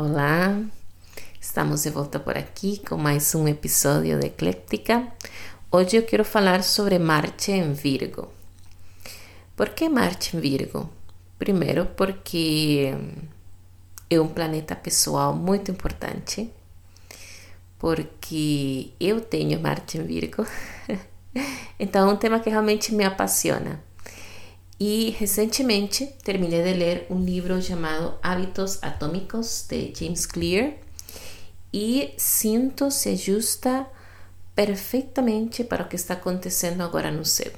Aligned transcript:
Olá, 0.00 0.56
estamos 1.40 1.82
de 1.82 1.90
volta 1.90 2.20
por 2.20 2.38
aqui 2.38 2.80
com 2.88 2.96
mais 2.96 3.34
um 3.34 3.48
episódio 3.48 4.16
de 4.20 4.28
Ecléctica. 4.28 5.08
Hoje 5.72 5.96
eu 5.96 6.04
quero 6.04 6.24
falar 6.24 6.62
sobre 6.62 7.00
Marte 7.00 7.50
em 7.50 7.72
Virgo. 7.72 8.28
Por 9.56 9.70
que 9.70 9.88
Marte 9.88 10.36
em 10.36 10.40
Virgo? 10.40 10.88
Primeiro, 11.36 11.84
porque 11.96 12.94
é 14.08 14.20
um 14.20 14.28
planeta 14.28 14.76
pessoal 14.76 15.34
muito 15.34 15.72
importante, 15.72 16.48
porque 17.76 18.92
eu 19.00 19.20
tenho 19.20 19.58
Marte 19.58 19.98
em 19.98 20.04
Virgo, 20.04 20.46
então 21.76 22.08
é 22.08 22.12
um 22.12 22.16
tema 22.16 22.38
que 22.38 22.48
realmente 22.48 22.94
me 22.94 23.02
apaixona. 23.02 23.87
E 24.80 25.10
recentemente 25.18 26.06
terminei 26.22 26.62
de 26.62 26.72
ler 26.72 27.06
um 27.10 27.20
livro 27.20 27.60
chamado 27.60 28.16
Hábitos 28.22 28.80
Atômicos 28.80 29.66
de 29.68 29.92
James 29.92 30.24
Clear 30.24 30.74
e 31.72 32.14
sinto 32.16 32.88
se 32.88 33.08
ajusta 33.08 33.86
perfeitamente 34.54 35.64
para 35.64 35.82
o 35.82 35.88
que 35.88 35.96
está 35.96 36.14
acontecendo 36.14 36.82
agora 36.82 37.10
no 37.10 37.24
céu, 37.24 37.52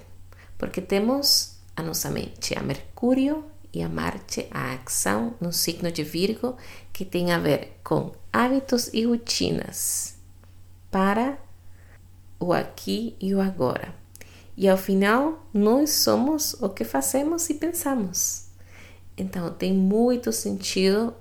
porque 0.57 0.81
temos 0.81 1.57
a 1.77 1.83
nossa 1.83 2.11
mente 2.11 2.59
a 2.59 2.63
Mercúrio 2.63 3.45
e 3.73 3.83
a 3.83 3.89
Marte, 3.89 4.47
a 4.51 4.75
ação 4.75 5.35
no 5.41 5.53
signo 5.53 5.93
de 5.93 6.03
Virgo, 6.03 6.57
que 6.91 7.05
tem 7.05 7.33
a 7.33 7.39
ver 7.39 7.79
com 7.85 8.13
hábitos 8.33 8.89
e 8.95 9.05
rotinas 9.05 10.17
para 10.91 11.39
o 12.39 12.53
aqui 12.53 13.15
e 13.21 13.35
o 13.35 13.41
agora. 13.41 14.00
E 14.61 14.69
ao 14.69 14.77
final, 14.77 15.43
nós 15.55 15.89
somos 15.89 16.53
o 16.61 16.69
que 16.69 16.85
fazemos 16.85 17.49
e 17.49 17.55
pensamos. 17.55 18.45
Então, 19.17 19.51
tem 19.55 19.73
muito 19.73 20.31
sentido 20.33 21.15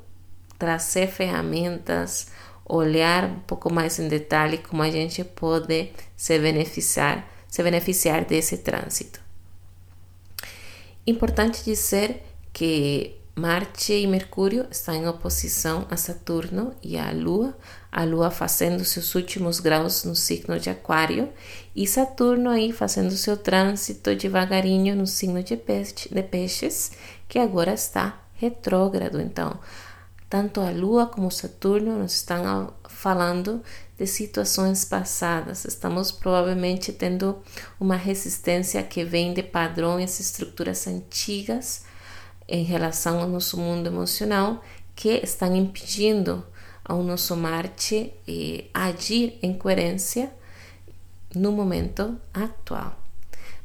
trazer 0.57 1.07
ferramentas, 1.07 2.27
olhar 2.65 3.23
um 3.29 3.39
pouco 3.39 3.73
mais 3.73 3.97
em 3.97 4.09
detalhe 4.09 4.57
como 4.57 4.83
a 4.83 4.91
gente 4.91 5.23
pode 5.23 5.89
se 6.17 6.37
beneficiar, 6.37 7.25
se 7.47 7.63
beneficiar 7.63 8.25
desse 8.25 8.57
trânsito. 8.57 9.21
Importante 11.07 11.63
dizer 11.63 12.21
que 12.51 13.18
Marte 13.39 13.93
e 13.93 14.05
Mercúrio 14.05 14.67
estão 14.69 14.93
em 14.93 15.07
oposição 15.07 15.87
a 15.89 15.95
Saturno 15.95 16.75
e 16.83 16.97
a 16.97 17.09
Lua, 17.11 17.57
a 17.89 18.03
Lua 18.03 18.29
fazendo 18.29 18.83
seus 18.83 19.15
últimos 19.15 19.61
graus 19.61 20.03
no 20.03 20.13
signo 20.13 20.59
de 20.59 20.69
Aquário 20.69 21.29
e 21.73 21.87
Saturno 21.87 22.49
aí 22.49 22.73
fazendo 22.73 23.11
seu 23.11 23.37
trânsito 23.37 24.13
devagarinho 24.13 24.93
no 24.93 25.07
signo 25.07 25.41
de, 25.41 25.55
peixe, 25.55 26.13
de 26.13 26.21
Peixes, 26.21 26.91
que 27.29 27.39
agora 27.39 27.71
está 27.71 28.21
retrógrado. 28.33 29.21
Então, 29.21 29.57
tanto 30.29 30.59
a 30.59 30.69
Lua 30.69 31.07
como 31.07 31.31
Saturno 31.31 31.97
nos 31.97 32.15
estão 32.15 32.73
falando 32.89 33.63
de 33.97 34.05
situações 34.05 34.83
passadas. 34.83 35.63
Estamos 35.63 36.11
provavelmente 36.11 36.91
tendo 36.91 37.41
uma 37.79 37.95
resistência 37.95 38.83
que 38.83 39.05
vem 39.05 39.33
de 39.33 39.43
padrões, 39.43 40.19
estruturas 40.19 40.85
antigas 40.87 41.87
em 42.49 42.63
relação 42.63 43.21
ao 43.21 43.27
nosso 43.27 43.57
mundo 43.57 43.87
emocional 43.87 44.61
que 44.95 45.21
estão 45.23 45.55
impedindo 45.55 46.43
ao 46.83 47.03
nosso 47.03 47.35
Marte 47.35 48.13
agir 48.73 49.37
em 49.41 49.53
coerência 49.53 50.31
no 51.35 51.51
momento 51.51 52.17
atual. 52.33 52.97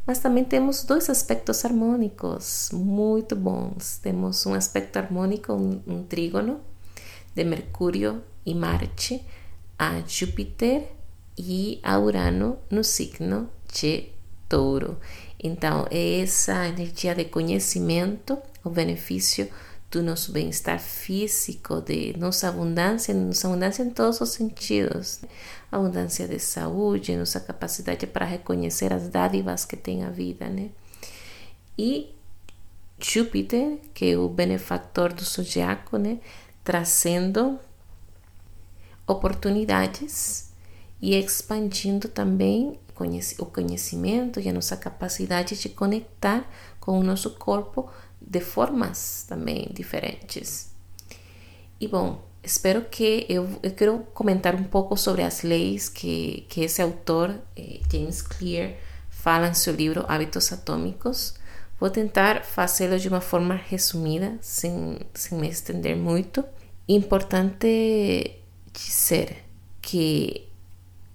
Mas 0.07 0.19
também 0.19 0.45
temos 0.45 0.85
dois 0.85 1.09
aspectos 1.09 1.65
harmônicos 1.65 2.71
muito 2.73 3.35
bons. 3.35 3.99
Temos 4.03 4.45
um 4.45 4.53
aspecto 4.53 4.99
harmônico, 4.99 5.55
um, 5.55 5.81
um 5.87 6.03
trígono 6.03 6.61
de 7.35 7.43
Mercúrio 7.43 8.23
e 8.45 8.55
Marte 8.55 9.25
a 9.79 10.03
Júpiter 10.07 10.93
e 11.37 11.81
a 11.83 11.99
Urano 11.99 12.59
no 12.71 12.85
signo 12.85 13.49
de 13.73 14.09
Touro. 14.49 14.99
Então, 15.45 15.87
é 15.91 16.21
essa 16.21 16.67
energia 16.67 17.15
de 17.15 17.27
conhecimento 17.27 18.39
o 18.65 18.71
benefício 18.71 19.49
do 19.91 20.03
nosso 20.03 20.33
bem-estar 20.33 20.81
físico, 20.81 21.83
de 21.83 22.17
nossa 22.19 22.49
abundância, 22.49 23.13
nossa 23.15 23.47
abundância 23.47 23.83
em 23.83 23.91
todos 23.91 24.21
os 24.23 24.31
sentidos, 24.31 25.21
abundância 25.71 26.27
de 26.27 26.39
saúde, 26.39 27.15
nossa 27.15 27.39
capacidade 27.39 28.07
para 28.07 28.25
reconhecer 28.25 28.91
as 28.91 29.09
dádivas 29.09 29.67
que 29.67 29.77
tem 29.77 30.03
a 30.03 30.11
vida, 30.11 30.49
né? 30.49 30.71
E 31.79 32.13
Júpiter, 32.99 33.79
que 33.93 34.13
é 34.13 34.17
o 34.17 34.29
benefactor 34.29 35.13
do 35.13 35.23
zodiaco, 35.23 35.99
né? 35.99 36.19
Trazendo 36.65 37.59
oportunidades 39.07 40.53
e 41.03 41.15
expandindo 41.15 42.09
também 42.09 42.79
o 43.39 43.47
conhecimento 43.47 44.41
e 44.41 44.49
a 44.49 44.53
nossa 44.53 44.77
capacidade 44.77 45.57
de 45.57 45.69
conectar 45.69 46.49
com 46.79 46.99
o 46.99 47.03
nosso 47.03 47.31
corpo 47.31 47.91
de 48.21 48.41
formas 48.41 49.25
também 49.29 49.69
diferentes. 49.73 50.73
E 51.81 51.89
bom, 51.89 52.25
espero 52.43 52.83
que 52.83 53.27
eu, 53.29 53.49
eu 53.63 53.73
quero 53.73 53.99
comentar 54.15 54.55
um 54.55 54.65
pouco 54.65 54.97
sobre 54.97 55.23
as 55.23 55.43
leis 55.43 55.89
que, 55.89 56.47
que 56.49 56.63
esse 56.63 56.81
autor, 56.81 57.35
eh, 57.57 57.81
James 57.91 58.23
Clear, 58.23 58.75
fala 59.11 59.49
em 59.49 59.55
seu 59.55 59.75
livro 59.75 60.05
Hábitos 60.09 60.53
Atômicos. 60.53 61.35
Vou 61.81 61.91
tentar 61.91 62.45
fazê-lo 62.45 62.99
de 62.99 63.09
uma 63.09 63.21
forma 63.21 63.55
resumida, 63.55 64.39
sem, 64.41 64.99
sem 65.13 65.39
me 65.39 65.49
estender 65.49 65.97
muito. 65.97 66.45
Importante 66.89 68.41
dizer 68.73 69.45
que 69.81 70.49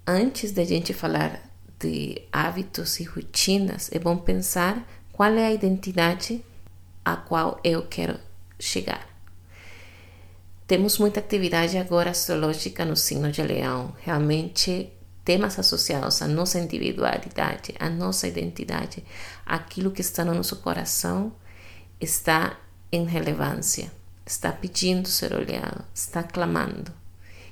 antes 0.06 0.52
da 0.52 0.64
gente 0.64 0.94
falar 0.94 1.49
de 1.80 2.22
hábitos 2.32 3.00
e 3.00 3.04
rotinas, 3.04 3.90
é 3.92 4.00
bom 4.00 4.18
pensar 4.18 4.86
qual 5.12 5.34
é 5.34 5.48
a 5.48 5.54
identidade 5.54 6.44
a 7.04 7.16
qual 7.16 7.60
eu 7.64 7.88
quero 7.88 8.20
chegar. 8.60 9.08
Temos 10.68 11.00
muita 11.00 11.20
atividade 11.20 11.78
agora 11.78 12.12
astrológica 12.12 12.86
no 12.86 12.96
signo 12.96 13.32
de 13.32 13.42
Leão, 13.42 13.96
realmente 14.02 14.92
temas 15.26 15.58
associados 15.58 16.22
à 16.22 16.28
nossa 16.28 16.60
individualidade, 16.60 17.74
à 17.80 17.90
nossa 17.90 18.28
identidade, 18.28 19.04
aquilo 19.46 19.92
que 19.92 20.02
está 20.02 20.24
no 20.24 20.34
nosso 20.34 20.58
coração 20.58 21.32
está 22.00 22.58
em 22.92 23.06
relevância, 23.06 23.92
está 24.26 24.52
pedindo 24.52 25.08
ser 25.08 25.34
olhado, 25.34 25.84
está 25.94 26.24
clamando. 26.24 26.92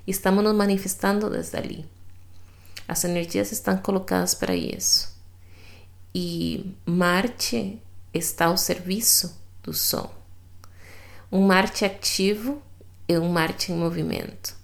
Estamos 0.06 0.44
nos 0.44 0.56
manifestando 0.56 1.30
desde 1.30 1.58
ali. 1.58 1.97
As 2.88 3.04
energias 3.04 3.52
estão 3.52 3.78
colocadas 3.78 4.34
para 4.34 4.56
isso. 4.56 5.16
E 6.16 6.74
Marte 6.86 7.82
está 8.14 8.46
ao 8.46 8.58
serviço 8.58 9.40
do 9.62 9.74
som. 9.74 10.10
Um 11.32 11.42
Marte 11.42 11.84
ativo 11.84 12.62
é 13.08 13.20
um 13.20 13.30
Marte 13.30 13.72
em 13.72 13.76
movimento. 13.76 14.56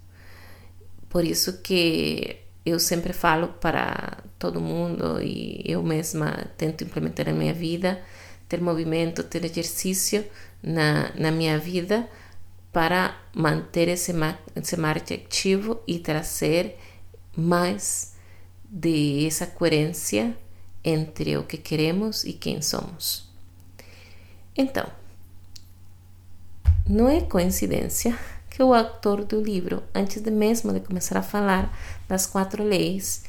Por 1.10 1.26
isso 1.26 1.62
que 1.62 2.38
eu 2.66 2.80
sempre 2.80 3.12
falo 3.12 3.50
para 3.50 4.24
todo 4.40 4.62
mundo 4.62 5.22
e 5.22 5.62
eu 5.66 5.84
mesma 5.84 6.48
tento 6.58 6.84
implementar 6.84 7.26
na 7.26 7.34
minha 7.34 7.54
vida 7.54 8.02
ter 8.54 8.62
movimento, 8.62 9.24
ter 9.24 9.44
exercício 9.46 10.24
na, 10.62 11.12
na 11.16 11.32
minha 11.32 11.58
vida 11.58 12.08
para 12.72 13.18
manter 13.34 13.88
esse, 13.88 14.14
esse 14.56 14.78
Marte 14.78 15.16
ativo 15.16 15.82
e 15.88 15.98
trazer 15.98 16.78
mais 17.36 18.13
de 18.76 19.28
essa 19.28 19.46
coerência 19.46 20.36
entre 20.84 21.38
o 21.38 21.44
que 21.44 21.58
queremos 21.58 22.24
e 22.24 22.34
quem 22.34 22.60
somos. 22.60 23.30
Então, 24.58 24.92
não 26.90 27.08
é 27.08 27.22
coincidência 27.22 28.18
que 28.50 28.64
o 28.64 28.74
autor 28.74 29.26
do 29.26 29.40
livro, 29.40 29.84
antes 29.94 30.22
de 30.24 30.32
mesmo 30.32 30.74
de 30.74 30.80
começar 30.80 31.18
a 31.18 31.22
falar 31.22 31.72
das 32.08 32.26
quatro 32.26 32.64
leis, 32.64 33.26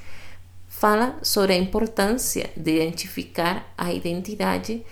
fala 0.66 1.18
sobre 1.22 1.52
a 1.52 1.58
importância 1.58 2.50
de 2.56 2.76
identificar 2.76 3.70
a 3.76 3.92
identidade, 3.92 4.84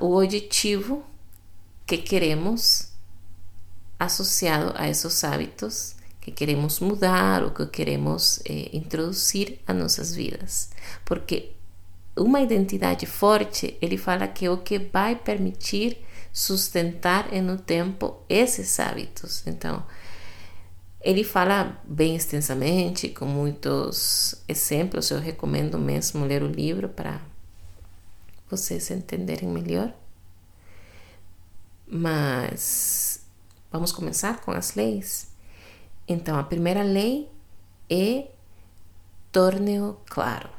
o 0.00 0.16
objetivo 0.16 1.04
que 1.86 1.98
queremos 1.98 2.88
associado 3.98 4.72
a 4.76 4.88
esses 4.88 5.22
hábitos 5.22 5.94
que 6.20 6.30
queremos 6.30 6.80
mudar 6.80 7.42
ou 7.42 7.50
que 7.50 7.66
queremos 7.66 8.40
eh, 8.44 8.70
introduzir 8.72 9.58
a 9.66 9.72
nossas 9.72 10.14
vidas. 10.14 10.70
Porque 11.04 11.52
uma 12.16 12.40
identidade 12.40 13.06
forte, 13.06 13.76
ele 13.80 13.96
fala 13.96 14.28
que 14.28 14.44
é 14.44 14.50
o 14.50 14.58
que 14.58 14.78
vai 14.78 15.16
permitir 15.16 16.04
sustentar 16.32 17.32
no 17.42 17.56
tempo 17.56 18.22
esses 18.28 18.78
hábitos. 18.78 19.46
Então, 19.46 19.84
ele 21.00 21.24
fala 21.24 21.80
bem 21.84 22.14
extensamente, 22.14 23.08
com 23.08 23.24
muitos 23.24 24.34
exemplos. 24.46 25.10
Eu 25.10 25.18
recomendo 25.18 25.78
mesmo 25.78 26.26
ler 26.26 26.42
o 26.42 26.46
livro 26.46 26.88
para 26.88 27.20
vocês 28.50 28.90
entenderem 28.90 29.48
melhor. 29.48 29.92
Mas 31.86 33.24
vamos 33.72 33.92
começar 33.92 34.40
com 34.42 34.50
as 34.50 34.74
leis? 34.74 35.29
Então, 36.10 36.36
a 36.36 36.42
primeira 36.42 36.82
lei 36.82 37.30
é 37.88 38.26
torneo 39.30 39.96
claro. 40.06 40.50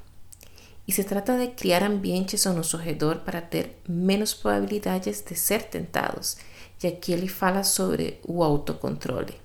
E 0.88 0.94
se 0.94 1.04
trata 1.04 1.38
de 1.38 1.48
criar 1.50 1.84
ambientes 1.84 2.48
ao 2.48 2.54
nosso 2.54 2.78
redor 2.78 3.18
para 3.18 3.42
ter 3.42 3.78
menos 3.86 4.34
probabilidades 4.34 5.22
de 5.22 5.36
ser 5.36 5.64
tentados. 5.64 6.38
E 6.82 6.88
aqui 6.88 7.12
ele 7.12 7.28
fala 7.28 7.66
sobre 7.66 8.22
o 8.26 8.42
autocontrole. 8.42 9.36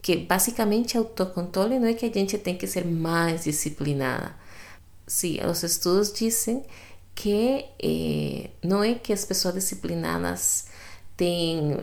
Que 0.00 0.16
basicamente 0.16 0.96
autocontrole 0.96 1.78
não 1.78 1.88
é 1.88 1.92
que 1.92 2.06
a 2.06 2.12
gente 2.12 2.38
tem 2.38 2.56
que 2.56 2.66
ser 2.66 2.86
mais 2.86 3.44
disciplinada. 3.44 4.34
Sim, 5.06 5.40
os 5.44 5.62
estudos 5.62 6.10
dizem 6.10 6.64
que 7.14 7.66
eh, 7.82 8.48
não 8.62 8.82
é 8.82 8.94
que 8.94 9.12
as 9.12 9.26
pessoas 9.26 9.54
disciplinadas 9.54 10.68
têm 11.18 11.76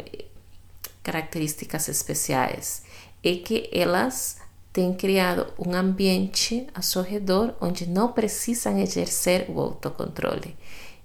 características 1.04 1.88
especiais, 1.88 2.85
é 3.26 3.36
que 3.36 3.70
elas 3.72 4.38
têm 4.72 4.94
criado 4.94 5.54
um 5.58 5.74
ambiente 5.74 6.68
a 6.74 6.82
seu 6.82 7.02
redor 7.02 7.56
onde 7.60 7.88
não 7.88 8.12
precisam 8.12 8.78
exercer 8.78 9.46
o 9.50 9.60
autocontrole. 9.60 10.56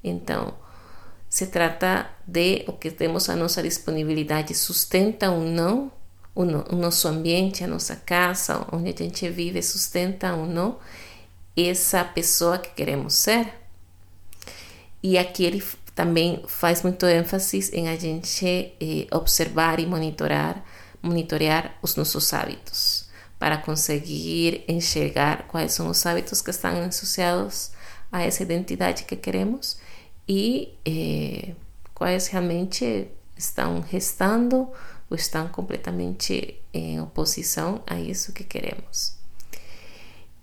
Então, 0.03 0.55
se 1.29 1.47
trata 1.47 2.11
de 2.27 2.65
o 2.67 2.73
que 2.73 2.91
temos 2.91 3.29
a 3.29 3.37
nossa 3.37 3.63
disponibilidade 3.63 4.55
sustenta 4.55 5.31
ou 5.31 5.43
não 5.43 5.93
o 6.35 6.77
nosso 6.77 7.09
ambiente, 7.09 7.63
a 7.63 7.67
nossa 7.67 7.97
casa, 7.97 8.67
onde 8.73 8.91
a 8.91 8.97
gente 8.97 9.29
vive, 9.29 9.63
sustenta 9.63 10.35
ou 10.35 10.47
não 10.47 10.79
essa 11.57 12.05
pessoa 12.05 12.59
que 12.59 12.71
queremos 12.71 13.15
ser. 13.15 13.53
E 15.03 15.19
aqui 15.19 15.45
ele 15.45 15.63
também 15.95 16.43
faz 16.47 16.83
muito 16.83 17.05
ênfase 17.07 17.71
em 17.75 17.89
a 17.89 17.97
gente 17.97 18.47
eh, 18.81 19.07
observar 19.13 19.79
e 19.81 19.87
monitorar, 19.87 20.65
monitorear 21.03 21.77
os 21.83 21.97
nossos 21.97 22.33
hábitos 22.33 23.09
para 23.39 23.57
conseguir 23.57 24.65
enxergar 24.69 25.47
quais 25.49 25.73
são 25.73 25.89
os 25.89 26.05
hábitos 26.05 26.43
que 26.43 26.51
estão 26.51 26.83
associados 26.83 27.71
a 28.13 28.23
essa 28.23 28.43
identidade 28.43 29.05
que 29.05 29.17
queremos 29.17 29.79
e 30.29 30.75
eh, 30.85 31.55
quais 31.95 32.27
realmente 32.29 33.09
estão 33.37 33.81
restando 33.81 34.69
ou 35.09 35.17
estão 35.17 35.49
completamente 35.49 36.61
em 36.73 37.01
oposição 37.01 37.83
a 37.87 37.99
isso 37.99 38.33
que 38.33 38.45
queremos. 38.45 39.19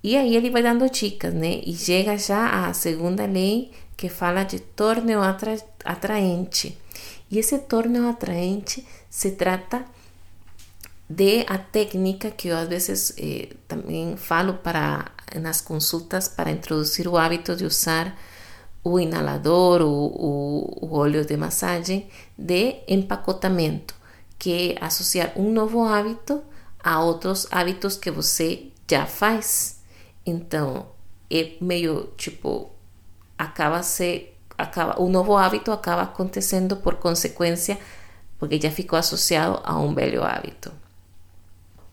E 0.03 0.15
aí 0.15 0.35
ele 0.35 0.49
vai 0.49 0.63
dando 0.63 0.89
dicas, 0.89 1.33
né? 1.33 1.61
E 1.65 1.75
chega 1.75 2.17
já 2.17 2.67
à 2.67 2.73
segunda 2.73 3.25
lei 3.25 3.71
que 3.95 4.09
fala 4.09 4.43
de 4.43 4.59
torneo 4.59 5.21
atra 5.21 5.57
atraente. 5.83 6.77
E 7.29 7.39
esse 7.39 7.57
torneo 7.59 8.07
atraente 8.07 8.85
se 9.09 9.31
trata 9.31 9.85
de 11.09 11.45
a 11.47 11.57
técnica 11.57 12.31
que 12.31 12.49
eu 12.49 12.57
às 12.57 12.67
vezes 12.67 13.13
eh, 13.17 13.49
falo 14.17 14.55
para 14.55 15.11
nas 15.41 15.61
consultas 15.61 16.27
para 16.27 16.51
introduzir 16.51 17.07
o 17.07 17.17
hábito 17.17 17.55
de 17.55 17.65
usar 17.65 18.17
o 18.83 18.99
inalador, 18.99 19.81
o, 19.81 20.79
o, 20.81 20.95
óleo 20.95 21.25
de 21.25 21.35
massagem 21.35 22.09
de 22.37 22.77
empacotamento, 22.87 23.93
que 24.39 24.75
é 24.79 24.85
associar 24.85 25.33
um 25.35 25.51
novo 25.51 25.83
hábito 25.83 26.41
a 26.81 27.01
outros 27.01 27.47
hábitos 27.51 27.97
que 27.97 28.09
você 28.09 28.71
já 28.89 29.05
faz. 29.05 29.81
Então, 30.25 30.87
é 31.29 31.53
meio 31.59 32.09
tipo 32.15 32.71
acaba 33.37 33.83
se 33.83 34.29
acaba 34.57 34.99
o 35.01 35.09
novo 35.09 35.35
hábito 35.35 35.71
acaba 35.71 36.03
acontecendo 36.03 36.77
por 36.77 36.95
consequência 36.95 37.77
porque 38.39 38.59
já 38.59 38.71
ficou 38.71 38.97
associado 38.97 39.59
a 39.63 39.77
um 39.77 39.93
velho 39.93 40.23
hábito. 40.23 40.71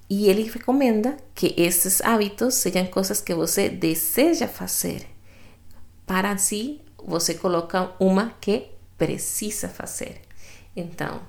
E 0.08 0.28
ele 0.28 0.42
recomenda 0.42 1.16
que 1.34 1.54
esses 1.56 2.00
hábitos 2.02 2.54
sejam 2.54 2.86
coisas 2.86 3.20
que 3.20 3.34
você 3.34 3.68
deseja 3.68 4.46
fazer. 4.46 5.06
Para 6.06 6.32
assim, 6.32 6.80
você 6.98 7.34
coloca 7.34 7.92
uma 7.98 8.34
que 8.40 8.68
precisa 8.98 9.68
fazer. 9.68 10.20
Então, 10.76 11.22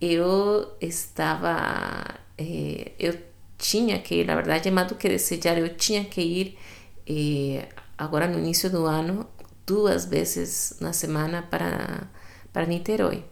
eu 0.00 0.76
estava. 0.80 2.18
Eh, 2.36 2.92
eu 2.98 3.18
tinha 3.56 3.98
que 4.00 4.16
ir, 4.16 4.26
na 4.26 4.34
verdade, 4.34 4.70
mais 4.70 4.88
do 4.88 4.94
que 4.94 5.08
desejar, 5.08 5.58
eu 5.58 5.76
tinha 5.76 6.04
que 6.04 6.20
ir 6.20 6.58
eh, 7.06 7.68
agora 7.96 8.26
no 8.28 8.38
início 8.38 8.70
do 8.70 8.86
ano, 8.86 9.26
duas 9.66 10.04
vezes 10.06 10.76
na 10.80 10.92
semana 10.92 11.42
para, 11.42 12.08
para 12.52 12.66
Niterói. 12.66 13.24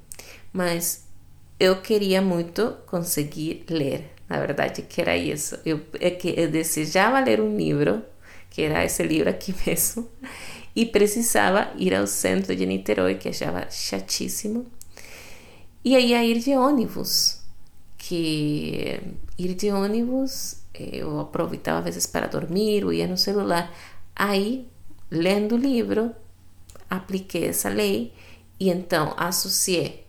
Mas 0.53 1.07
eu 1.59 1.81
queria 1.81 2.21
muito 2.21 2.77
conseguir 2.87 3.65
ler 3.71 4.16
na 4.29 4.39
verdade 4.39 4.83
que 4.83 5.01
era 5.01 5.17
isso. 5.17 5.59
Eu, 5.65 5.81
eu 6.01 6.51
desejava 6.51 7.21
ler 7.21 7.41
um 7.41 7.57
livro, 7.57 8.03
que 8.51 8.63
era 8.63 8.85
esse 8.85 9.03
livro 9.03 9.31
aqui 9.31 9.55
mesmo, 9.67 10.09
e 10.75 10.87
precisava 10.87 11.71
ir 11.77 11.95
ao 11.95 12.07
centro 12.07 12.55
de 12.55 12.67
Niterói, 12.67 13.15
que 13.17 13.29
achava 13.29 13.71
chatíssimo, 13.71 14.67
e 15.85 15.95
aí 15.95 16.15
a 16.15 16.25
ir 16.25 16.41
de 16.41 16.57
ônibus, 16.57 17.41
que 17.97 19.01
ir 19.39 19.55
de 19.55 19.71
ônibus 19.71 20.67
eu 20.79 21.21
aproveitava 21.21 21.79
às 21.79 21.85
vezes 21.85 22.07
para 22.07 22.27
dormir 22.27 22.85
ou 22.85 22.93
ia 22.93 23.07
no 23.07 23.17
celular. 23.17 23.73
Aí, 24.15 24.69
lendo 25.11 25.55
o 25.55 25.59
livro, 25.59 26.15
apliquei 26.89 27.47
essa 27.47 27.69
lei 27.69 28.13
e 28.59 28.71
então 28.71 29.15
associei 29.17 30.06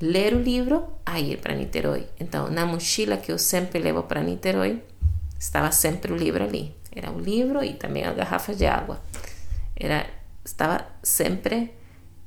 ler 0.00 0.34
o 0.34 0.42
livro 0.42 0.86
a 1.04 1.20
ir 1.20 1.38
para 1.38 1.54
Niterói. 1.54 2.06
Então, 2.18 2.50
na 2.50 2.66
mochila 2.66 3.16
que 3.16 3.32
eu 3.32 3.38
sempre 3.38 3.78
levo 3.78 4.02
para 4.02 4.22
Niterói, 4.22 4.82
estava 5.38 5.70
sempre 5.70 6.12
o 6.12 6.16
livro 6.16 6.44
ali. 6.44 6.74
Era 6.94 7.10
o 7.10 7.20
livro 7.20 7.62
e 7.62 7.74
também 7.74 8.04
a 8.04 8.12
garrafa 8.12 8.54
de 8.54 8.66
água. 8.66 9.02
Era, 9.76 10.06
estava 10.44 10.86
sempre 11.02 11.74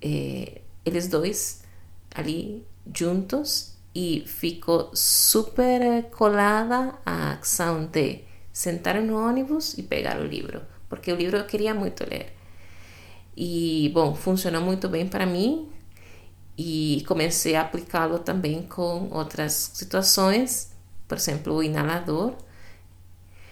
eh, 0.02 0.62
eles 0.86 1.08
dois 1.08 1.64
ali 2.14 2.66
juntos 2.94 3.78
e 3.94 4.24
ficou 4.25 4.92
super 4.94 6.04
colada 6.12 6.96
a 7.06 7.34
ação 7.34 7.86
de 7.86 8.22
sentar 8.52 9.02
no 9.02 9.18
ônibus 9.18 9.78
e 9.78 9.84
pegar 9.84 10.19
o 10.19 10.25
livro, 10.25 10.62
porque 10.90 11.12
o 11.12 11.16
livro 11.16 11.38
eu 11.38 11.46
queria 11.46 11.74
muito 11.74 12.08
ler. 12.10 12.34
E, 13.36 13.92
bom, 13.94 14.16
funcionou 14.16 14.62
muito 14.62 14.90
bem 14.90 15.08
para 15.08 15.25
mim, 15.25 15.69
e 16.57 17.04
comecei 17.07 17.56
a 17.56 17.62
aplicá-lo 17.62 18.19
também 18.19 18.63
com 18.63 19.09
outras 19.12 19.71
situações, 19.75 20.71
por 21.07 21.18
exemplo, 21.18 21.54
o 21.54 21.64
inalador. 21.64 22.33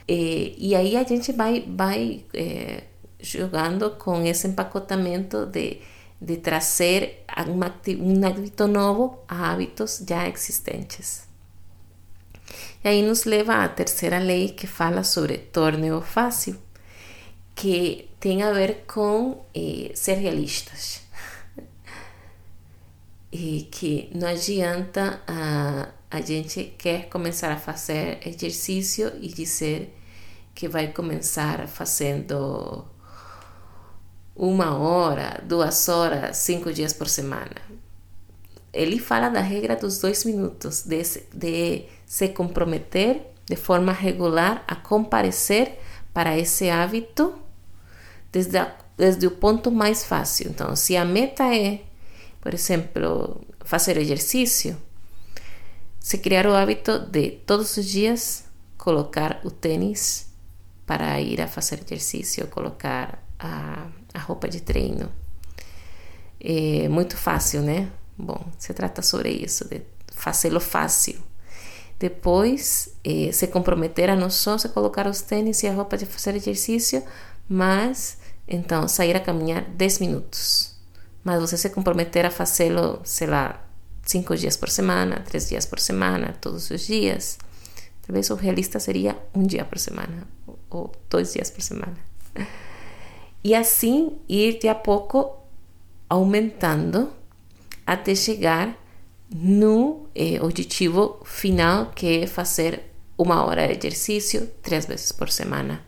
E, 0.08 0.56
e 0.58 0.76
aí 0.76 0.96
a 0.98 1.04
gente 1.04 1.32
vai, 1.32 1.64
vai 1.68 2.26
é, 2.34 2.84
jogando 3.20 3.92
com 3.92 4.24
esse 4.26 4.48
empacotamento 4.48 5.46
de, 5.46 5.82
de 6.20 6.38
trazer 6.38 7.24
um 7.48 8.26
hábito 8.26 8.68
novo 8.68 9.20
a 9.28 9.52
hábitos 9.52 10.04
já 10.08 10.28
existentes. 10.28 11.28
E 12.84 12.88
aí 12.88 13.02
nos 13.04 13.26
leva 13.26 13.64
à 13.64 13.70
terceira 13.70 14.18
lei 14.20 14.50
que 14.50 14.66
fala 14.68 15.04
sobre 15.04 15.38
torneo 15.38 16.02
fácil, 16.02 16.56
que 17.54 18.10
tem 18.20 18.44
a 18.44 18.52
ver 18.52 18.84
com 18.88 19.44
eh, 19.54 19.92
ser 19.96 20.16
realistas 20.16 21.05
e 23.38 23.64
que 23.64 24.10
não 24.16 24.30
adianta 24.30 25.22
a, 25.28 25.90
a 26.10 26.22
gente 26.22 26.74
quer 26.78 27.10
começar 27.10 27.52
a 27.52 27.58
fazer 27.58 28.26
exercício 28.26 29.12
e 29.20 29.28
dizer 29.28 29.94
que 30.54 30.70
vai 30.70 30.88
começar 30.88 31.68
fazendo 31.68 32.86
uma 34.34 34.78
hora, 34.78 35.44
duas 35.44 35.90
horas, 35.90 36.38
cinco 36.38 36.72
dias 36.72 36.94
por 36.94 37.10
semana. 37.10 37.58
Ele 38.72 38.98
fala 39.00 39.28
da 39.28 39.42
regra 39.42 39.76
dos 39.76 40.00
dois 40.00 40.24
minutos, 40.24 40.84
de, 40.84 41.04
de 41.34 41.86
se 42.06 42.30
comprometer 42.30 43.22
de 43.46 43.58
forma 43.58 43.92
regular 43.92 44.64
a 44.66 44.78
comparecer 44.78 45.78
para 46.14 46.38
esse 46.38 46.70
hábito 46.70 47.34
desde, 48.32 48.58
a, 48.58 48.74
desde 48.96 49.28
o 49.28 49.32
ponto 49.32 49.70
mais 49.70 50.06
fácil. 50.06 50.52
Então, 50.52 50.74
se 50.74 50.96
a 50.96 51.04
meta 51.04 51.54
é 51.54 51.82
por 52.46 52.54
exemplo, 52.54 53.42
fazer 53.62 53.98
exercício, 53.98 54.78
se 56.00 56.20
criar 56.20 56.46
o 56.46 56.54
hábito 56.54 57.00
de 57.00 57.32
todos 57.32 57.76
os 57.76 57.84
dias 57.88 58.44
colocar 58.78 59.42
o 59.44 59.50
tênis 59.50 60.28
para 60.86 61.20
ir 61.20 61.42
a 61.42 61.48
fazer 61.48 61.82
exercício, 61.84 62.46
colocar 62.50 63.18
a, 63.40 63.88
a 64.14 64.20
roupa 64.20 64.48
de 64.48 64.62
treino. 64.62 65.12
É 66.40 66.88
muito 66.88 67.18
fácil, 67.18 67.64
né? 67.64 67.92
Bom, 68.16 68.46
se 68.60 68.76
trata 68.76 69.02
sobre 69.02 69.32
isso, 69.32 69.68
de 69.68 69.82
fazê-lo 70.14 70.60
fácil. 70.60 71.20
Depois, 71.98 72.94
eh, 73.04 73.32
se 73.32 73.48
comprometer 73.48 74.08
a 74.08 74.16
não 74.16 74.30
só 74.30 74.56
se 74.56 74.70
colocar 74.70 75.08
os 75.08 75.22
tênis 75.22 75.64
e 75.64 75.68
a 75.68 75.74
roupa 75.74 75.98
de 75.98 76.06
fazer 76.06 76.36
exercício, 76.36 77.04
mas 77.50 78.20
então 78.48 78.88
sair 78.88 79.16
a 79.16 79.20
caminhar 79.20 79.64
10 79.64 79.98
minutos 79.98 80.75
mas 81.26 81.42
você 81.42 81.58
se 81.58 81.72
comprometer 81.72 82.24
a 82.24 82.30
fazê-lo, 82.30 83.02
sei 83.04 83.26
lá, 83.26 83.60
cinco 84.04 84.38
dias 84.38 84.56
por 84.56 84.70
semana, 84.70 85.24
três 85.26 85.50
dias 85.50 85.66
por 85.66 85.80
semana, 85.80 86.38
todos 86.40 86.70
os 86.70 86.86
dias. 86.86 87.40
Talvez 88.06 88.30
o 88.30 88.36
realista 88.36 88.80
seria 88.80 89.18
um 89.34 89.42
dia 89.42 89.66
por 89.66 89.80
semana 89.80 90.28
ou 90.70 90.92
dois 91.10 91.34
dias 91.34 91.50
por 91.50 91.64
semana. 91.64 91.98
E 93.44 93.56
assim 93.56 94.20
ir 94.30 94.60
de 94.60 94.68
a 94.68 94.76
pouco 94.76 95.36
aumentando 96.08 97.12
até 97.88 98.14
chegar 98.14 98.78
no 99.34 100.08
eh, 100.14 100.40
objetivo 100.44 101.20
final 101.26 101.88
que 101.88 102.22
é 102.22 102.28
fazer 102.28 102.84
uma 103.18 103.44
hora 103.44 103.68
de 103.68 103.74
exercício 103.88 104.48
três 104.62 104.86
vezes 104.86 105.12
por 105.12 105.30
semana. 105.30 105.84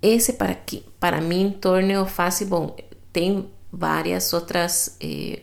Esse 0.00 0.32
para, 0.32 0.58
para 0.98 1.20
mim 1.20 1.56
torna 1.60 2.04
fácil. 2.06 2.46
Bom, 2.46 2.76
tem 3.12 3.50
várias 3.72 4.32
outras 4.32 4.96
eh, 5.00 5.42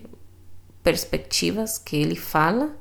perspectivas 0.84 1.78
que 1.78 1.96
ele 1.96 2.16
fala, 2.16 2.76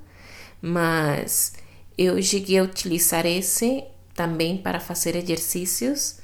mas 0.61 1.55
eu 1.97 2.21
cheguei 2.23 2.59
a 2.59 2.63
utilizar 2.63 3.27
esse 3.27 3.85
também 4.15 4.57
para 4.59 4.81
fazer 4.81 5.17
exercícios 5.17 6.19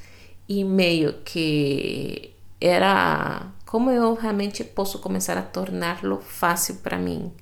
e 0.49 0.65
meio 0.65 1.21
que 1.25 2.35
era 2.61 3.53
como 3.67 3.91
eu 3.91 4.15
realmente 4.15 4.63
posso 4.63 5.01
começar 5.01 5.37
a 5.37 5.43
torná-lo 5.43 6.21
fácil 6.21 6.77
para 6.77 6.97
mim. 6.97 7.33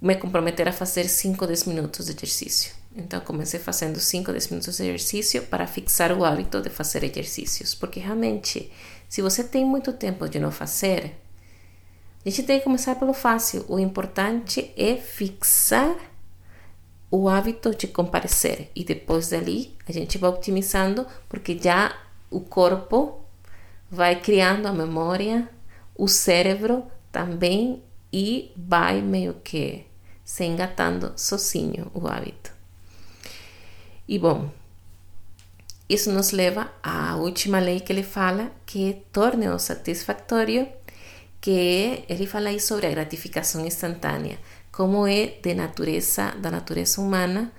Me 0.00 0.14
comprometer 0.14 0.68
a 0.68 0.72
fazer 0.72 1.08
5 1.08 1.44
10 1.44 1.64
minutos 1.64 2.06
de 2.06 2.12
exercício. 2.12 2.72
Então, 2.94 3.20
comecei 3.20 3.58
fazendo 3.58 3.98
5 3.98 4.30
10 4.30 4.48
minutos 4.48 4.76
de 4.76 4.84
exercício 4.84 5.42
para 5.42 5.66
fixar 5.66 6.12
o 6.12 6.24
hábito 6.24 6.60
de 6.60 6.70
fazer 6.70 7.02
exercícios. 7.02 7.74
Porque 7.74 7.98
realmente, 7.98 8.70
se 9.08 9.22
você 9.22 9.42
tem 9.42 9.64
muito 9.64 9.92
tempo 9.92 10.28
de 10.28 10.38
não 10.38 10.50
fazer, 10.50 11.16
a 12.24 12.28
gente 12.28 12.42
tem 12.42 12.58
que 12.58 12.64
começar 12.64 12.96
pelo 12.96 13.14
fácil. 13.14 13.64
O 13.68 13.78
importante 13.78 14.72
é 14.76 14.96
fixar 14.96 15.96
o 17.10 17.28
hábito 17.28 17.74
de 17.74 17.86
comparecer. 17.86 18.70
E 18.76 18.84
depois 18.84 19.30
dali, 19.30 19.74
a 19.88 19.92
gente 19.92 20.18
vai 20.18 20.30
otimizando, 20.30 21.06
porque 21.28 21.58
já 21.58 21.96
o 22.30 22.40
corpo 22.40 23.20
vai 23.90 24.20
criando 24.20 24.66
a 24.66 24.72
memória, 24.72 25.48
o 25.96 26.06
cérebro 26.06 26.84
também 27.10 27.82
e 28.12 28.52
vai 28.56 29.00
meio 29.00 29.34
que 29.42 29.86
se 30.22 30.44
engatando 30.44 31.14
sozinho 31.16 31.90
o 31.94 32.06
hábito. 32.06 32.52
E 34.06 34.18
bom, 34.18 34.50
isso 35.88 36.12
nos 36.12 36.32
leva 36.32 36.70
à 36.82 37.16
última 37.16 37.58
lei 37.58 37.80
que 37.80 37.90
ele 37.92 38.02
fala, 38.02 38.52
que 38.66 39.02
torne-o 39.10 39.58
satisfatório, 39.58 40.68
que 41.40 42.04
ele 42.08 42.26
fala 42.26 42.50
aí 42.50 42.60
sobre 42.60 42.86
a 42.86 42.90
gratificação 42.90 43.64
instantânea, 43.64 44.38
como 44.70 45.06
é 45.06 45.26
de 45.42 45.54
natureza, 45.54 46.32
da 46.32 46.50
natureza 46.50 47.00
humana 47.00 47.50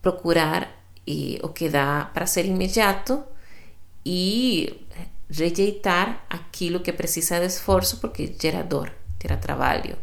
procurar 0.00 0.82
e, 1.06 1.38
o 1.42 1.50
que 1.50 1.68
dá 1.68 2.10
prazer 2.14 2.46
imediato 2.46 3.22
e 4.04 4.86
rejeitar 5.28 6.24
aquilo 6.30 6.80
que 6.80 6.92
precisa 6.92 7.38
de 7.38 7.46
esforço 7.46 7.98
porque 7.98 8.34
gera 8.40 8.62
dor, 8.62 8.92
gera 9.20 9.36
trabalho. 9.36 9.96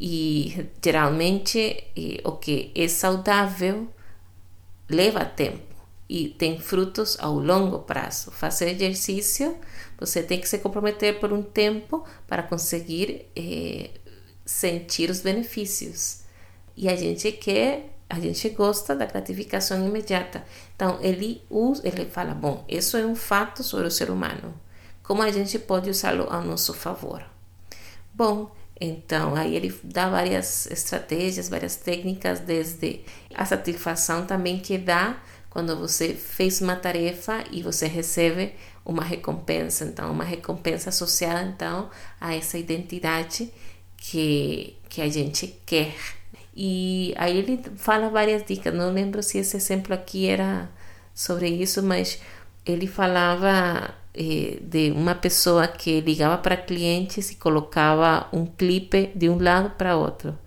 E 0.00 0.68
geralmente 0.82 1.84
o 2.24 2.32
que 2.32 2.72
é 2.74 2.88
saudável 2.88 3.88
leva 4.88 5.24
tempo 5.24 5.67
e 6.08 6.28
tem 6.28 6.58
frutos 6.58 7.16
ao 7.20 7.34
longo 7.34 7.80
prazo. 7.80 8.30
Fazer 8.30 8.70
exercício, 8.70 9.56
você 9.98 10.22
tem 10.22 10.40
que 10.40 10.48
se 10.48 10.58
comprometer 10.58 11.20
por 11.20 11.32
um 11.32 11.42
tempo 11.42 12.04
para 12.26 12.42
conseguir 12.42 13.26
eh, 13.36 13.90
sentir 14.44 15.10
os 15.10 15.20
benefícios. 15.20 16.22
E 16.76 16.88
a 16.88 16.96
gente 16.96 17.30
quer 17.32 17.94
a 18.10 18.18
gente 18.18 18.48
gosta 18.48 18.96
da 18.96 19.04
gratificação 19.04 19.86
imediata. 19.86 20.42
Então, 20.74 20.98
ele, 21.02 21.42
usa, 21.50 21.86
ele 21.86 22.06
fala: 22.06 22.32
bom, 22.32 22.64
isso 22.66 22.96
é 22.96 23.04
um 23.04 23.14
fato 23.14 23.62
sobre 23.62 23.86
o 23.86 23.90
ser 23.90 24.10
humano. 24.10 24.54
Como 25.02 25.22
a 25.22 25.30
gente 25.30 25.58
pode 25.58 25.90
usá-lo 25.90 26.26
a 26.30 26.40
nosso 26.40 26.72
favor? 26.72 27.22
Bom, 28.14 28.50
então, 28.80 29.34
aí 29.34 29.54
ele 29.54 29.78
dá 29.82 30.08
várias 30.08 30.66
estratégias, 30.70 31.48
várias 31.48 31.76
técnicas, 31.76 32.40
desde 32.40 33.00
a 33.34 33.44
satisfação 33.44 34.24
também 34.24 34.58
que 34.58 34.78
dá 34.78 35.20
quando 35.58 35.76
você 35.76 36.14
fez 36.14 36.60
uma 36.60 36.76
tarefa 36.76 37.42
e 37.50 37.64
você 37.64 37.88
recebe 37.88 38.54
uma 38.86 39.02
recompensa. 39.02 39.84
Então, 39.84 40.08
uma 40.12 40.22
recompensa 40.22 40.90
associada 40.90 41.42
então 41.42 41.90
a 42.20 42.32
essa 42.32 42.56
identidade 42.56 43.52
que, 43.96 44.76
que 44.88 45.02
a 45.02 45.08
gente 45.08 45.48
quer 45.66 45.96
e 46.54 47.12
aí 47.16 47.38
ele 47.38 47.60
fala 47.76 48.08
várias 48.08 48.44
dicas. 48.44 48.72
Não 48.72 48.92
lembro 48.92 49.20
se 49.20 49.38
esse 49.38 49.56
exemplo 49.56 49.92
aqui 49.92 50.28
era 50.28 50.70
sobre 51.12 51.48
isso, 51.48 51.82
mas 51.82 52.20
ele 52.64 52.86
falava 52.86 53.94
eh, 54.14 54.58
de 54.60 54.92
uma 54.92 55.16
pessoa 55.16 55.66
que 55.66 56.00
ligava 56.00 56.38
para 56.38 56.56
clientes 56.56 57.32
e 57.32 57.34
colocava 57.34 58.28
um 58.32 58.46
clipe 58.46 59.10
de 59.12 59.28
um 59.28 59.42
lado 59.42 59.70
para 59.70 59.96
outro. 59.96 60.38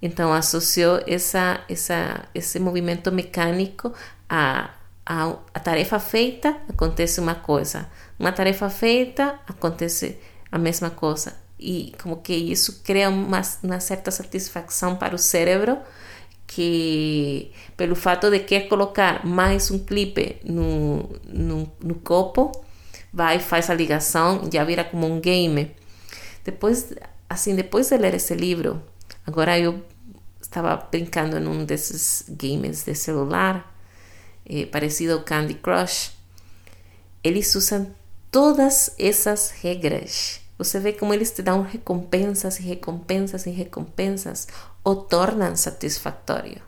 Então 0.00 0.32
associou 0.32 1.00
essa, 1.06 1.60
essa, 1.68 2.24
esse 2.34 2.60
movimento 2.60 3.10
mecânico 3.10 3.92
a, 4.28 4.70
a, 5.04 5.36
a 5.54 5.60
tarefa 5.60 5.98
feita, 5.98 6.56
acontece 6.68 7.20
uma 7.20 7.34
coisa. 7.34 7.88
Uma 8.18 8.32
tarefa 8.32 8.68
feita, 8.68 9.38
acontece 9.46 10.18
a 10.50 10.58
mesma 10.58 10.90
coisa 10.90 11.48
e 11.58 11.92
como 12.00 12.18
que 12.18 12.34
isso 12.34 12.82
cria 12.84 13.08
uma, 13.08 13.42
uma 13.62 13.80
certa 13.80 14.10
satisfação 14.10 14.96
para 14.96 15.14
o 15.14 15.18
cérebro 15.18 15.78
que 16.46 17.50
pelo 17.76 17.94
fato 17.94 18.30
de 18.30 18.40
quer 18.40 18.68
colocar 18.68 19.26
mais 19.26 19.70
um 19.70 19.78
clipe 19.78 20.36
no, 20.44 21.08
no, 21.26 21.70
no 21.82 21.94
copo 21.96 22.52
vai 23.12 23.40
faz 23.40 23.68
a 23.68 23.74
ligação 23.74 24.48
já 24.52 24.64
vira 24.64 24.84
como 24.84 25.06
um 25.06 25.20
game 25.20 25.74
depois 26.44 26.94
assim 27.28 27.54
depois 27.54 27.88
de 27.88 27.98
ler 27.98 28.14
esse 28.14 28.34
livro 28.34 28.80
agora 29.26 29.58
eu 29.58 29.82
estava 30.40 30.76
brincando 30.90 31.40
num 31.40 31.64
desses 31.64 32.24
games 32.28 32.84
de 32.84 32.94
celular 32.94 33.77
eh, 34.48 34.66
parecido 34.66 35.22
Candy 35.22 35.54
Crush 35.54 36.12
eles 37.22 37.54
usam 37.54 37.92
todas 38.30 38.94
essas 38.98 39.50
regras 39.50 40.40
você 40.58 40.80
vê 40.80 40.92
como 40.92 41.14
eles 41.14 41.30
te 41.30 41.40
dão 41.40 41.62
recompensas 41.62 42.58
e 42.58 42.62
recompensas 42.62 43.46
e 43.46 43.50
recompensas, 43.50 44.48
o 44.84 44.96
tornam 44.96 45.54
satisfatório. 45.54 46.60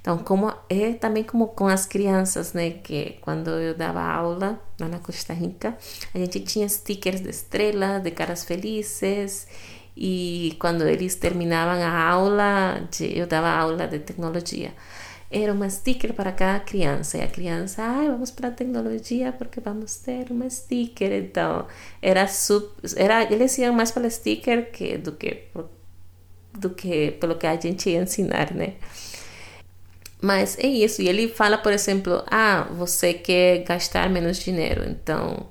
Então, 0.00 0.16
como 0.18 0.52
é 0.70 0.94
também 0.94 1.22
como 1.22 1.48
com 1.48 1.66
as 1.66 1.84
crianças, 1.84 2.54
né? 2.54 2.70
Que 2.70 3.18
quando 3.20 3.50
eu 3.50 3.74
dava 3.74 4.00
aula 4.00 4.58
lá 4.80 4.88
na 4.88 4.98
Costa 4.98 5.34
Rica, 5.34 5.76
a 6.14 6.18
gente 6.18 6.40
tinha 6.40 6.66
stickers 6.68 7.20
de 7.20 7.28
estrelas, 7.28 8.02
de 8.02 8.10
caras 8.12 8.44
felizes. 8.44 9.46
E 9.94 10.56
quando 10.58 10.86
eles 10.88 11.16
terminavam 11.16 11.82
a 11.82 12.10
aula, 12.10 12.88
eu 13.00 13.26
dava 13.26 13.50
aula 13.50 13.86
de 13.86 13.98
tecnologia 13.98 14.72
era 15.30 15.52
uma 15.52 15.68
sticker 15.68 16.12
para 16.14 16.32
cada 16.32 16.60
criança. 16.60 17.18
E 17.18 17.22
a 17.22 17.28
criança, 17.28 17.82
ai, 17.82 18.08
vamos 18.08 18.30
para 18.30 18.48
a 18.48 18.50
tecnologia 18.50 19.32
porque 19.32 19.60
vamos 19.60 19.96
ter 19.96 20.30
uma 20.30 20.48
sticker. 20.48 21.12
Então, 21.12 21.66
era, 22.00 22.26
sub, 22.26 22.66
era 22.96 23.30
eles 23.30 23.56
iam 23.58 23.74
mais 23.74 23.90
pelo 23.90 24.10
sticker 24.10 24.70
que, 24.70 24.96
do, 24.96 25.12
que, 25.12 25.44
do 26.58 26.70
que 26.70 27.12
pelo 27.12 27.36
que 27.36 27.46
a 27.46 27.56
gente 27.60 27.90
ia 27.90 28.02
ensinar, 28.02 28.52
né? 28.54 28.74
Mas 30.20 30.58
é 30.58 30.66
isso. 30.66 31.02
E 31.02 31.08
ele 31.08 31.28
fala, 31.28 31.58
por 31.58 31.72
exemplo, 31.72 32.22
ah, 32.26 32.66
você 32.72 33.14
quer 33.14 33.64
gastar 33.64 34.10
menos 34.10 34.38
dinheiro. 34.38 34.82
Então, 34.88 35.46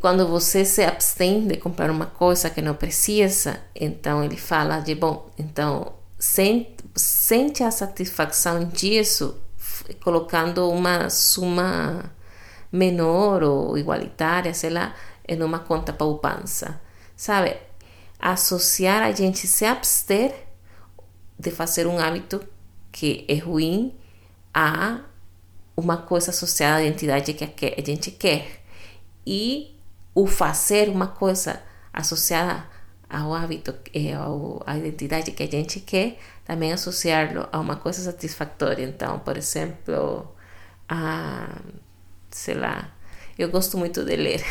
quando 0.00 0.26
você 0.26 0.64
se 0.64 0.82
abstém 0.82 1.46
de 1.46 1.56
comprar 1.56 1.90
uma 1.90 2.06
coisa 2.06 2.48
que 2.48 2.62
não 2.62 2.74
precisa, 2.74 3.60
então 3.74 4.24
ele 4.24 4.36
fala 4.36 4.80
de, 4.80 4.94
bom, 4.94 5.30
então 5.38 5.92
sente 7.32 7.64
a 7.64 7.70
satisfação 7.70 8.62
disso 8.66 9.40
colocando 10.04 10.68
uma 10.68 11.08
suma 11.08 12.12
menor 12.70 13.42
ou 13.42 13.78
igualitária, 13.78 14.52
sei 14.52 14.68
lá, 14.68 14.94
em 15.26 15.42
uma 15.42 15.60
conta 15.60 15.94
poupança. 15.94 16.78
Sabe? 17.16 17.56
Associar 18.18 19.02
a 19.02 19.12
gente 19.12 19.46
se 19.46 19.64
abster 19.64 20.30
de 21.38 21.50
fazer 21.50 21.86
um 21.86 21.98
hábito 21.98 22.46
que 22.92 23.24
é 23.26 23.36
ruim 23.36 23.94
a 24.52 25.00
uma 25.74 25.96
coisa 25.96 26.32
associada 26.32 26.82
à 26.82 26.84
identidade 26.84 27.32
que 27.32 27.74
a 27.78 27.82
gente 27.82 28.10
quer. 28.10 28.62
E 29.26 29.74
o 30.14 30.26
fazer 30.26 30.90
uma 30.90 31.06
coisa 31.06 31.62
associada 31.94 32.66
ao 33.08 33.34
hábito, 33.34 33.74
eh, 33.94 34.12
à 34.66 34.76
identidade 34.76 35.32
que 35.32 35.42
a 35.42 35.46
gente 35.46 35.80
quer, 35.80 36.18
também 36.44 36.72
associá-lo 36.72 37.48
a 37.52 37.60
uma 37.60 37.76
coisa 37.76 38.02
satisfatória. 38.02 38.84
Então, 38.84 39.18
por 39.20 39.36
exemplo, 39.36 40.28
a, 40.88 41.48
sei 42.30 42.54
lá, 42.54 42.90
eu 43.38 43.48
gosto 43.50 43.78
muito 43.78 44.04
de 44.04 44.16
ler. 44.16 44.44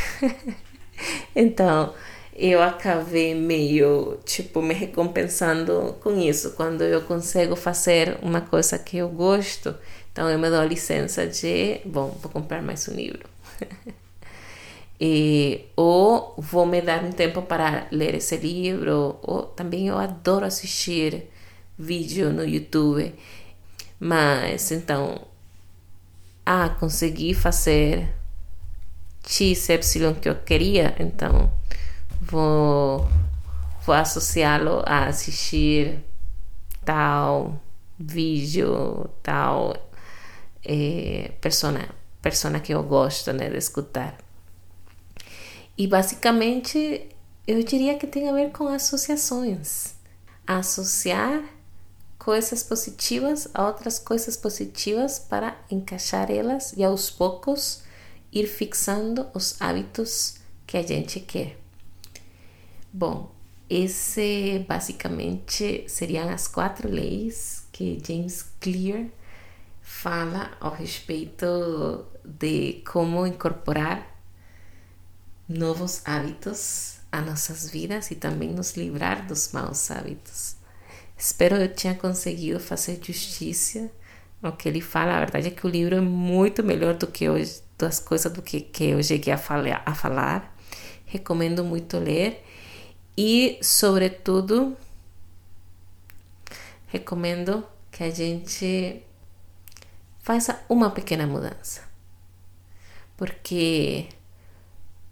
então, 1.36 1.94
eu 2.36 2.62
acabei 2.62 3.36
meio, 3.36 4.20
tipo, 4.26 4.62
me 4.62 4.74
recompensando 4.74 5.98
com 6.02 6.18
isso. 6.20 6.52
Quando 6.52 6.84
eu 6.84 7.02
consigo 7.02 7.56
fazer 7.56 8.18
uma 8.22 8.42
coisa 8.42 8.80
que 8.80 8.98
eu 8.98 9.10
gosto, 9.10 9.76
então 10.12 10.30
eu 10.30 10.40
me 10.40 10.50
dou 10.50 10.60
a 10.60 10.66
licença 10.66 11.28
de, 11.28 11.82
bom, 11.86 12.18
vou 12.22 12.32
comprar 12.32 12.62
mais 12.62 12.88
um 12.88 12.94
livro. 12.94 13.30
e, 15.00 15.66
ou 15.76 16.34
vou 16.38 16.66
me 16.66 16.82
dar 16.82 17.04
um 17.04 17.12
tempo 17.12 17.42
para 17.42 17.88
ler 17.92 18.16
esse 18.16 18.38
livro, 18.38 19.20
ou 19.22 19.44
também 19.44 19.88
eu 19.88 19.98
adoro 19.98 20.46
assistir 20.46 21.30
vídeo 21.82 22.32
no 22.32 22.46
YouTube. 22.46 23.14
Mas 24.00 24.72
então, 24.72 25.28
ah, 26.46 26.70
consegui 26.70 27.34
fazer 27.34 28.14
X, 29.26 29.70
Y 29.70 30.14
que 30.20 30.30
eu 30.30 30.36
queria, 30.36 30.96
então 31.00 31.52
vou, 32.20 33.08
vou 33.86 33.96
associá-lo 33.96 34.82
a 34.86 35.06
assistir 35.06 36.00
tal 36.84 37.62
vídeo, 38.00 39.10
tal 39.22 39.76
eh, 40.66 41.32
persona, 41.40 41.90
persona 42.22 42.60
que 42.60 42.74
eu 42.74 42.84
gosto 42.84 43.32
né, 43.32 43.50
de 43.50 43.58
escutar. 43.58 44.18
E 45.78 45.88
basicamente 45.88 47.08
eu 47.48 47.64
diria 47.64 47.98
que 47.98 48.08
tem 48.08 48.30
a 48.30 48.34
ver 48.34 48.52
com 48.52 48.68
associações. 48.68 49.96
Associar 50.46 51.44
coisas 52.22 52.62
positivas 52.62 53.50
a 53.52 53.66
outras 53.66 53.98
coisas 53.98 54.38
positivas 54.38 55.18
para 55.18 55.58
encaixar 55.72 56.30
elas 56.30 56.72
e 56.78 56.84
aos 56.84 57.10
poucos 57.10 57.82
ir 58.32 58.46
fixando 58.46 59.28
os 59.34 59.60
hábitos 59.60 60.36
que 60.68 60.78
a 60.78 60.84
gente 60.84 61.20
quer. 61.20 61.58
Bom, 62.94 63.32
esse 63.68 64.64
basicamente 64.68 65.84
seriam 65.88 66.30
as 66.30 66.48
quatro 66.48 66.88
leis 66.88 67.66
que 67.72 68.00
James 68.08 68.46
Clear 68.60 69.08
fala 69.82 70.52
ao 70.60 70.76
respeito 70.76 72.06
de 72.24 72.84
como 72.86 73.26
incorporar 73.26 74.16
novos 75.50 76.04
hábitos 76.06 76.98
a 77.12 77.20
nossas 77.20 77.68
vidas 77.72 78.12
e 78.12 78.16
também 78.16 78.54
nos 78.54 78.78
livrar 78.78 79.26
dos 79.26 79.52
maus 79.54 79.90
hábitos. 79.90 80.61
Espero 81.22 81.56
eu 81.56 81.70
tenha 81.72 81.94
conseguido 81.94 82.60
fazer 82.60 83.00
justiça 83.00 83.92
ao 84.42 84.54
que 84.54 84.68
ele 84.68 84.82
fala. 84.82 85.18
A 85.18 85.20
verdade 85.20 85.50
é 85.50 85.52
que 85.52 85.68
o 85.68 85.70
livro 85.70 85.94
é 85.94 86.02
muito 86.02 86.64
melhor 86.64 86.96
do 86.96 87.06
que 87.06 87.30
hoje, 87.30 87.62
das 87.78 88.00
coisas 88.00 88.34
do 88.34 88.42
que, 88.42 88.60
que 88.60 88.86
eu 88.86 89.04
cheguei 89.04 89.32
a 89.32 89.38
falar, 89.38 89.84
a 89.86 89.94
falar. 89.94 90.58
Recomendo 91.06 91.64
muito 91.64 92.00
ler 92.00 92.44
e, 93.16 93.60
sobretudo, 93.62 94.76
recomendo 96.88 97.64
que 97.92 98.04
a 98.04 98.10
gente 98.10 99.04
faça 100.24 100.60
uma 100.68 100.90
pequena 100.90 101.28
mudança. 101.28 101.84
Porque 103.16 104.08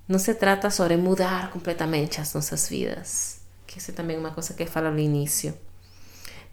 não 0.08 0.18
se 0.18 0.34
trata 0.34 0.72
sobre 0.72 0.98
mudar 0.98 1.52
completamente 1.52 2.20
as 2.20 2.34
nossas 2.34 2.68
vidas, 2.68 3.42
que 3.68 3.78
isso 3.78 3.92
é 3.92 3.94
também 3.94 4.18
uma 4.18 4.32
coisa 4.32 4.56
que 4.56 4.64
eu 4.64 4.68
falo 4.68 4.90
no 4.90 4.98
início 4.98 5.56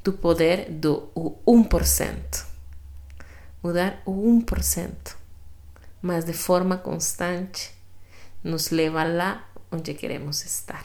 do 0.06 0.12
poder 0.12 0.70
do 0.70 1.10
1%. 1.44 2.46
Mudar 3.60 4.00
o 4.06 4.12
1%, 4.12 5.16
mas 6.00 6.24
de 6.24 6.32
forma 6.32 6.78
constante, 6.78 7.72
nos 8.44 8.70
leva 8.70 9.02
lá 9.02 9.50
onde 9.72 9.92
queremos 9.94 10.44
estar. 10.44 10.84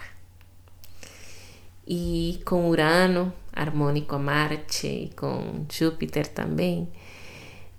E 1.86 2.42
com 2.46 2.68
Urano, 2.68 3.32
harmônico 3.54 4.16
a 4.16 4.18
Marte, 4.18 4.88
e 4.88 5.10
com 5.16 5.68
Júpiter 5.72 6.26
também, 6.26 6.92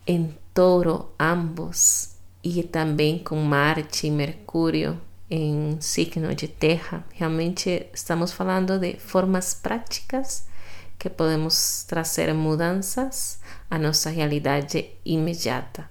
em 0.06 0.38
touro 0.54 1.10
ambos, 1.18 2.14
e 2.44 2.62
também 2.62 3.18
com 3.18 3.34
Marte 3.42 4.06
e 4.06 4.12
Mercúrio 4.12 5.00
em 5.28 5.76
signo 5.80 6.36
de 6.36 6.46
terra, 6.46 7.04
realmente 7.12 7.88
estamos 7.92 8.30
falando 8.30 8.78
de 8.78 8.94
formas 8.98 9.54
práticas 9.54 10.51
que 11.02 11.10
podemos 11.10 11.82
trazer 11.88 12.32
mudanças 12.32 13.40
à 13.68 13.76
nossa 13.76 14.08
realidade 14.08 14.88
imediata, 15.04 15.90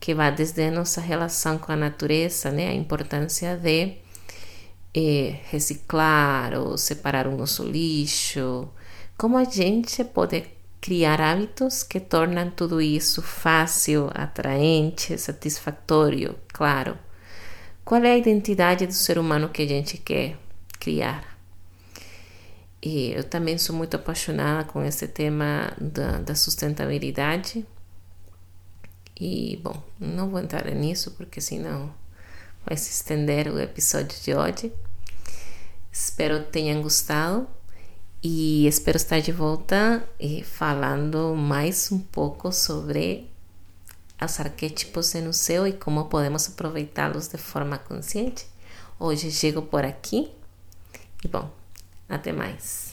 que 0.00 0.14
vai 0.14 0.34
desde 0.34 0.62
a 0.62 0.70
nossa 0.70 1.02
relação 1.02 1.58
com 1.58 1.70
a 1.70 1.76
natureza, 1.76 2.50
né, 2.50 2.70
a 2.70 2.72
importância 2.72 3.58
de 3.58 3.98
eh, 4.94 5.38
reciclar 5.50 6.54
ou 6.54 6.78
separar 6.78 7.26
o 7.26 7.36
nosso 7.36 7.62
lixo, 7.62 8.66
como 9.18 9.36
a 9.36 9.44
gente 9.44 10.02
pode 10.02 10.46
criar 10.80 11.20
hábitos 11.20 11.82
que 11.82 12.00
tornam 12.00 12.50
tudo 12.50 12.80
isso 12.80 13.20
fácil, 13.20 14.08
atraente, 14.14 15.18
satisfatório, 15.18 16.36
claro. 16.54 16.96
Qual 17.84 18.02
é 18.02 18.12
a 18.12 18.16
identidade 18.16 18.86
do 18.86 18.94
ser 18.94 19.18
humano 19.18 19.50
que 19.50 19.60
a 19.60 19.68
gente 19.68 19.98
quer 19.98 20.38
criar? 20.80 21.37
E 22.80 23.12
eu 23.12 23.24
também 23.24 23.58
sou 23.58 23.74
muito 23.74 23.96
apaixonada 23.96 24.64
com 24.64 24.84
esse 24.84 25.08
tema 25.08 25.72
da, 25.80 26.18
da 26.18 26.34
sustentabilidade. 26.34 27.66
E, 29.20 29.58
bom, 29.62 29.82
não 29.98 30.30
vou 30.30 30.38
entrar 30.38 30.64
nisso 30.70 31.10
porque 31.12 31.40
senão 31.40 31.92
vai 32.64 32.76
se 32.76 32.90
estender 32.90 33.48
o 33.48 33.58
episódio 33.58 34.16
de 34.22 34.34
hoje. 34.34 34.72
Espero 35.90 36.44
que 36.44 36.52
tenham 36.52 36.80
gostado 36.80 37.48
e 38.22 38.66
espero 38.68 38.96
estar 38.96 39.20
de 39.20 39.32
volta 39.32 40.06
e 40.20 40.44
falando 40.44 41.34
mais 41.34 41.90
um 41.90 41.98
pouco 41.98 42.52
sobre 42.52 43.28
os 44.24 44.38
arquétipos 44.38 45.14
no 45.14 45.32
céu 45.32 45.66
e 45.66 45.72
como 45.72 46.04
podemos 46.04 46.48
aproveitá-los 46.48 47.26
de 47.26 47.38
forma 47.38 47.78
consciente. 47.78 48.46
Hoje 49.00 49.32
chego 49.32 49.62
por 49.62 49.84
aqui 49.84 50.30
e, 51.24 51.28
bom, 51.28 51.57
até 52.08 52.32
mais. 52.32 52.87